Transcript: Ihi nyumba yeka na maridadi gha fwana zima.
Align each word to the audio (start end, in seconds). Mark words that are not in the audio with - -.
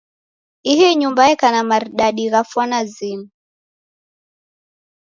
Ihi 0.71 0.87
nyumba 1.01 1.21
yeka 1.29 1.47
na 1.53 1.61
maridadi 1.69 2.25
gha 2.31 2.41
fwana 2.51 2.79
zima. 2.93 3.29